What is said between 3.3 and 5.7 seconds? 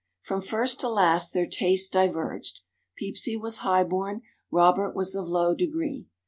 was high born, Robert was of low